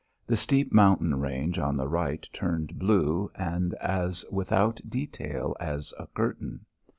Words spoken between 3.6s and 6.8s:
as without detail as a curtain.